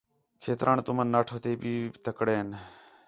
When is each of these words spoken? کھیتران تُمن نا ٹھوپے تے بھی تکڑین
کھیتران 0.41 0.77
تُمن 0.85 1.07
نا 1.13 1.19
ٹھوپے 1.27 1.41
تے 1.43 1.51
بھی 1.61 1.73
تکڑین 2.03 2.47